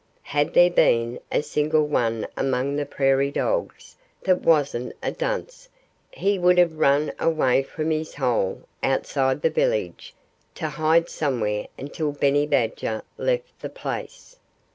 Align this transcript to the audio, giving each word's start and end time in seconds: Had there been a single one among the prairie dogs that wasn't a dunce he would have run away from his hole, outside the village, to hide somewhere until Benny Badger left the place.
Had 0.23 0.55
there 0.55 0.71
been 0.71 1.19
a 1.31 1.43
single 1.43 1.85
one 1.85 2.25
among 2.35 2.75
the 2.75 2.87
prairie 2.87 3.29
dogs 3.29 3.95
that 4.23 4.41
wasn't 4.41 4.95
a 5.03 5.11
dunce 5.11 5.69
he 6.09 6.39
would 6.39 6.57
have 6.57 6.79
run 6.79 7.11
away 7.19 7.61
from 7.61 7.91
his 7.91 8.15
hole, 8.15 8.63
outside 8.81 9.43
the 9.43 9.51
village, 9.51 10.15
to 10.55 10.69
hide 10.69 11.07
somewhere 11.07 11.67
until 11.77 12.11
Benny 12.13 12.47
Badger 12.47 13.03
left 13.19 13.59
the 13.61 13.69
place. 13.69 14.37